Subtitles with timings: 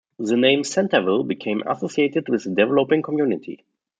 [0.17, 3.63] The name Centerville became associated with the developing community.